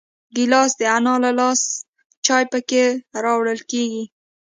ګیلاس 0.35 0.71
د 0.79 0.81
انا 0.97 1.13
له 1.23 1.31
لاسه 1.39 1.67
چای 2.25 2.43
پکې 2.51 2.83
راوړل 3.23 3.59
کېږي. 3.71 4.03